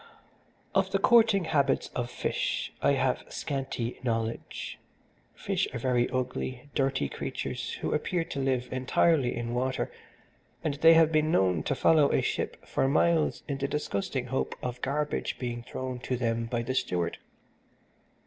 [0.73, 4.79] "Of the courting habits of fish I have scanty knowledge.
[5.35, 9.91] Fish are very ugly, dirty creatures who appear to live entirely in water,
[10.63, 14.55] and they have been known to follow a ship for miles in the disgusting hope
[14.63, 17.19] of garbage being thrown to them by the steward.